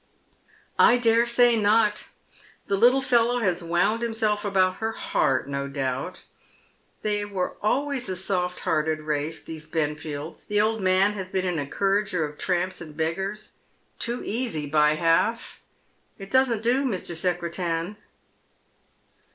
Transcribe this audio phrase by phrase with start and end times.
[0.89, 2.05] "I dare say not.
[2.65, 6.23] The little fellow has wound himself about her heart, no doubt.
[7.03, 10.45] They were always a soft hearted race, these Benfields.
[10.47, 13.53] The old man has been an encourager of tramps and beggars,
[13.99, 15.61] too easy by half.
[16.17, 17.15] It doesn't do, Mr.
[17.15, 17.95] Secretan."